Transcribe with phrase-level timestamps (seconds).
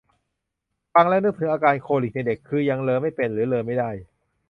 [0.93, 3.91] ฟังแล้วนึกถึงอาการโคลิคในเด็ก คือยังเรอไม่เป็นหรือเรอไม่ได้